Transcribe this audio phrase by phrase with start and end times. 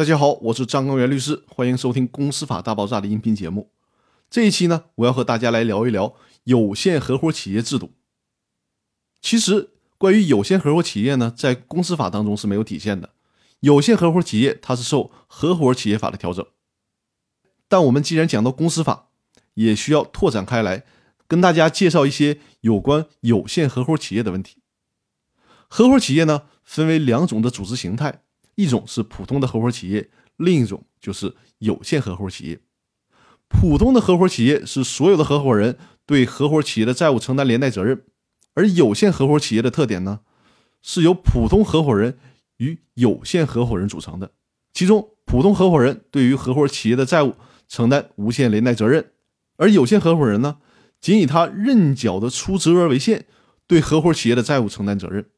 [0.00, 3.70] 大家好，我是张刚元律师，欢迎收听《公司法大爆炸》的音频节目。
[4.30, 7.92] 这一期呢，我要和大家来聊一聊有限合伙企业制度。
[9.20, 9.68] 其实，
[9.98, 13.10] 关于有限合伙企业呢，在公司法当中是没有体现的。
[13.60, 16.46] 有限合伙企业它是受合伙企业法的调整，
[17.68, 19.10] 但我们既然讲到公司法，
[19.52, 20.86] 也需要拓展开来，
[21.28, 24.62] 跟大家介绍一些有关有限合伙企业的问题。
[25.68, 28.22] 合伙企业呢，分为两种的组织形态。
[28.60, 32.60] 一种是普通的合伙企业，另一种就是有限合伙企业。
[33.48, 38.04] 普通的合伙企业是所有的合伙人对合伙企业的债务承担连带责任，
[38.54, 40.20] 而有限合伙企业的特点呢，
[40.82, 42.18] 是由普通合伙人
[42.58, 44.32] 与有限合伙人组成的。
[44.72, 47.34] 其中，普通合伙人对于合伙企业的债务
[47.66, 49.12] 承担无限连带责任，
[49.56, 50.58] 而有限合伙人呢，
[51.00, 53.26] 仅以他认缴的出资额为限，
[53.66, 55.28] 对合伙企业的债务承担责任。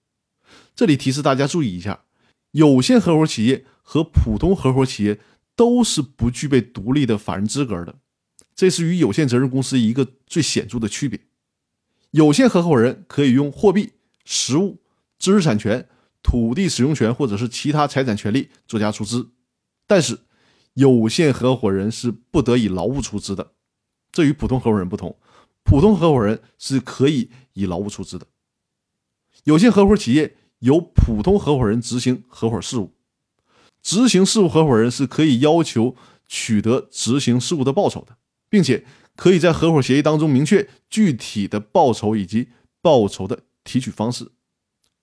[0.75, 2.05] 这里提示大家注意一下。
[2.53, 5.21] 有限合伙企业和普通合伙企业
[5.55, 7.99] 都是不具备独立的法人资格的，
[8.55, 11.21] 这是与有限责任公司一个最显著的区别。
[12.11, 13.93] 有限合伙人可以用货币、
[14.25, 14.83] 实物、
[15.19, 15.89] 知识产权、
[16.23, 19.31] 土地使用权或者是其他财产权利作价出资，
[19.87, 20.21] 但是
[20.75, 23.53] 有限合伙人是不得以劳务出资的，
[24.11, 25.19] 这与普通合伙人不同。
[25.63, 28.27] 普通合伙人是可以以劳务出资的，
[29.45, 30.37] 有限合伙企业。
[30.63, 32.93] 由普通合伙人执行合伙事务，
[33.83, 35.97] 执行事务合伙人是可以要求
[36.27, 38.17] 取得执行事务的报酬的，
[38.49, 38.85] 并且
[39.17, 42.49] 可以在合伙协议当中明确具体的报酬以及
[42.81, 44.31] 报酬的提取方式。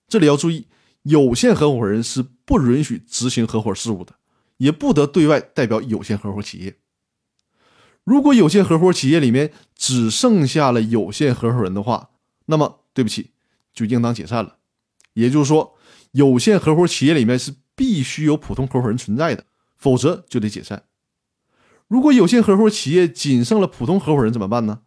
[0.08, 0.66] 这里要注意，
[1.02, 4.14] 有限合伙人是不允许执行合伙事务的，
[4.56, 6.78] 也不得对外代表有限合伙企业。
[8.02, 12.10] 如果有限合伙企业里面只剩下了有限合伙人的话，
[12.46, 13.32] 那么对不起，
[13.74, 14.56] 就应当解散了。
[15.14, 15.76] 也就是说，
[16.12, 19.44] 有限合伙企业里面是必须有普通合伙人存在的，
[19.76, 20.84] 否则就得解散。
[21.88, 24.82] 如果有限合伙企业仅剩了普通合伙人怎么办呢？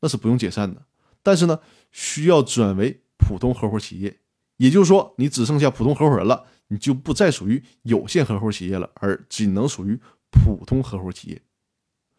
[0.00, 0.86] 那是不用解散的，
[1.22, 4.20] 但是呢，需要转为普通合伙企业。
[4.58, 9.98] 也就是说，你只剩下普通合伙人了，你就不再属于有限合伙企业了，而仅能属于
[10.30, 11.42] 普通合伙企业。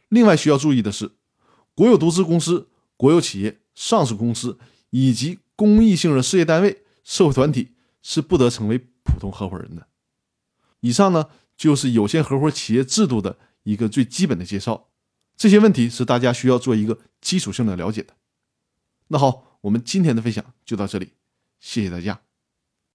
[0.09, 1.11] 另外需要注意的是，
[1.73, 4.57] 国有独资公司、国有企业、上市公司
[4.89, 6.83] 以及公益性的事业单位。
[7.07, 9.87] 社会团体是不得成为普通合伙人的。
[10.81, 14.89] 以上呢，就是有限合伙企业制度的一个最基本的介绍。
[15.37, 18.13] 这些问题是大家需要做一个基础性的了解的。
[19.07, 21.13] 那好，我们今天的分享就到这里，
[21.61, 22.26] 谢谢大家。